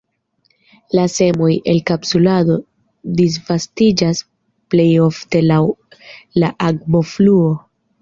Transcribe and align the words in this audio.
La 0.99 1.03
semoj, 1.15 1.49
el 1.73 1.81
kapsulo, 1.89 2.57
disvastiĝas 3.21 4.25
plejofte 4.75 5.47
laŭ 5.53 5.63
la 6.47 6.55
akvofluo. 6.73 7.51